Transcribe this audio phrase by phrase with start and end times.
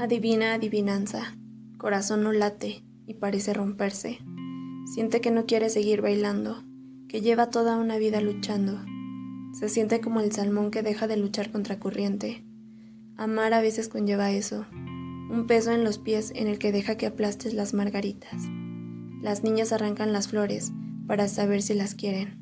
[0.00, 1.36] Adivina adivinanza.
[1.76, 4.20] Corazón no late y parece romperse.
[4.94, 6.62] Siente que no quiere seguir bailando,
[7.08, 8.78] que lleva toda una vida luchando.
[9.58, 12.44] Se siente como el salmón que deja de luchar contra corriente.
[13.16, 17.06] Amar a veces conlleva eso, un peso en los pies en el que deja que
[17.06, 18.40] aplastes las margaritas.
[19.20, 20.70] Las niñas arrancan las flores
[21.08, 22.38] para saber si las quieren.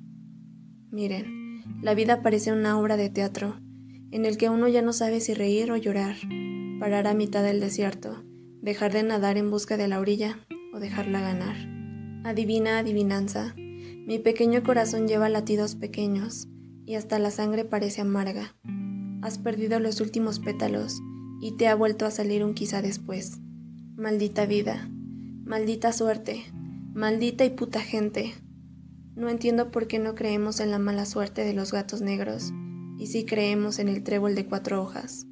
[0.91, 3.57] Miren, la vida parece una obra de teatro,
[4.11, 6.17] en el que uno ya no sabe si reír o llorar
[6.79, 8.23] parar a mitad del desierto,
[8.61, 10.39] dejar de nadar en busca de la orilla
[10.75, 11.57] o dejarla ganar.
[12.25, 16.49] Adivina adivinanza, mi pequeño corazón lleva latidos pequeños
[16.85, 18.55] y hasta la sangre parece amarga.
[19.23, 21.01] Has perdido los últimos pétalos
[21.41, 23.39] y te ha vuelto a salir un quizá después.
[23.97, 24.89] Maldita vida,
[25.45, 26.45] maldita suerte,
[26.95, 28.35] maldita y puta gente.
[29.15, 32.53] No entiendo por qué no creemos en la mala suerte de los gatos negros
[32.99, 35.27] y sí creemos en el trébol de cuatro hojas.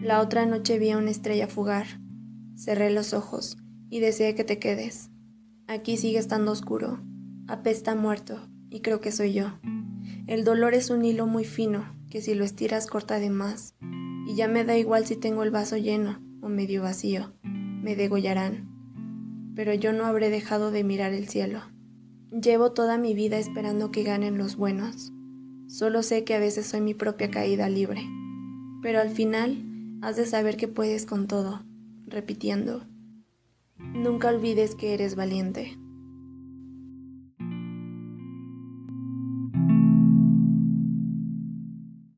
[0.00, 1.86] La otra noche vi a una estrella fugar.
[2.56, 3.56] Cerré los ojos
[3.90, 5.10] y deseé que te quedes.
[5.66, 7.00] Aquí sigue estando oscuro.
[7.48, 9.58] Apesta muerto y creo que soy yo.
[10.28, 13.74] El dolor es un hilo muy fino que si lo estiras corta de más.
[14.28, 17.32] Y ya me da igual si tengo el vaso lleno o medio vacío.
[17.42, 18.68] Me degollarán.
[19.56, 21.62] Pero yo no habré dejado de mirar el cielo.
[22.30, 25.12] Llevo toda mi vida esperando que ganen los buenos.
[25.66, 28.02] Solo sé que a veces soy mi propia caída libre.
[28.80, 29.64] Pero al final
[30.00, 31.64] Has de saber que puedes con todo,
[32.06, 32.86] repitiendo.
[33.76, 35.76] Nunca olvides que eres valiente.